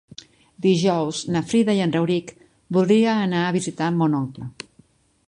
[0.65, 2.33] Dijous na Frida i en Rauric
[2.79, 4.49] voldria anar a visitar mon oncle.